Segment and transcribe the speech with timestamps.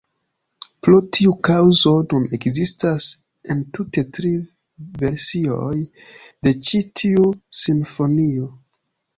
[0.85, 3.09] Pro tiu kaŭzo nun ekzistas
[3.55, 4.33] entute tri
[5.03, 5.77] versioj
[6.47, 7.31] de ĉi tiu
[7.63, 8.51] simfonio.